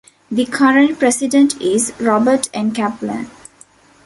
[0.31, 2.71] The current president is Robert N.
[2.71, 3.29] Kaplan.